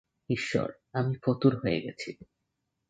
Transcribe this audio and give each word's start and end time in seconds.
ঈশ্বর, 0.29 0.67
আমি 0.93 1.13
ফতুর 1.25 1.53
হয়ে 1.55 1.79
গেছি। 1.81 2.09